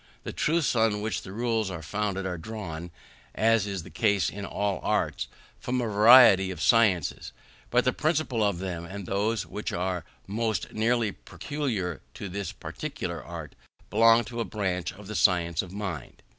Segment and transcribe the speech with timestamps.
[0.23, 2.89] The truths on which the rules are founded are drawn
[3.35, 5.27] (as is the case in all arts)
[5.59, 7.33] from a variety of sciences;
[7.69, 13.23] but the principal of them, and those which are most nearly peculiar to this particular
[13.23, 13.53] art,
[13.91, 16.23] belong to a branch of the science of mind.